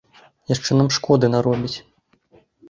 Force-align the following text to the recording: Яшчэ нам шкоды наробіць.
Яшчэ 0.51 0.71
нам 0.79 0.89
шкоды 0.95 1.29
наробіць. 1.35 1.75